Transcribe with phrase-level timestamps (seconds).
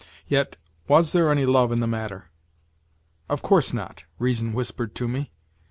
[0.27, 0.55] Yet
[0.87, 2.31] was there any love in the matter?
[3.29, 5.31] "Of course not," reason whispered to me.